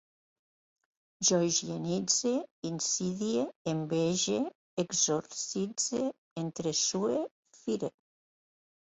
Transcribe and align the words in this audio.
Jo 1.29 1.39
higienitze, 1.47 2.31
insidie, 2.71 3.45
envege, 3.75 4.41
exorcitze, 4.87 6.03
entresue, 6.47 7.25
fire 7.65 7.97